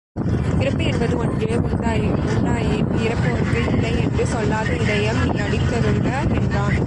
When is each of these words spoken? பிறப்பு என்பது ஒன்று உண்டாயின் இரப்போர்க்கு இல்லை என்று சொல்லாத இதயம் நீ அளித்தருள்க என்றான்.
பிறப்பு 0.57 0.83
என்பது 0.83 1.17
ஒன்று 1.17 1.49
உண்டாயின் 1.61 2.17
இரப்போர்க்கு 3.03 3.61
இல்லை 3.69 3.93
என்று 4.01 4.25
சொல்லாத 4.25 4.75
இதயம் 4.75 5.21
நீ 5.23 5.39
அளித்தருள்க 5.41 6.09
என்றான். 6.33 6.77